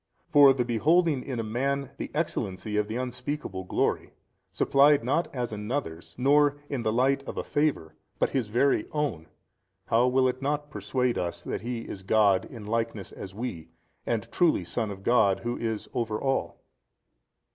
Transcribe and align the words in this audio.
For 0.31 0.51
the 0.51 0.65
beholding 0.65 1.21
in 1.21 1.39
a 1.39 1.43
man 1.43 1.91
the 1.97 2.09
excellency 2.15 2.75
of 2.75 2.87
the 2.87 2.95
unspeakable 2.95 3.65
glory, 3.65 4.13
supplied 4.51 5.03
not 5.03 5.27
as 5.31 5.53
Another's 5.53 6.15
nor 6.17 6.57
in 6.69 6.81
the 6.81 6.91
light 6.91 7.21
of 7.27 7.37
a 7.37 7.43
favour, 7.43 7.93
but 8.17 8.31
His 8.31 8.47
very 8.47 8.87
own: 8.93 9.27
how 9.85 10.07
will 10.07 10.27
it 10.27 10.41
not 10.41 10.71
persuade 10.71 11.19
us 11.19 11.43
that 11.43 11.61
He 11.61 11.83
was 11.85 12.01
God 12.01 12.45
in 12.45 12.65
likeness 12.65 13.11
as 13.11 13.35
we 13.35 13.69
and 14.03 14.27
truly 14.31 14.63
Son 14.65 14.89
of 14.89 15.03
God 15.03 15.41
Who 15.41 15.55
is 15.55 15.87
over 15.93 16.19
all? 16.19 16.63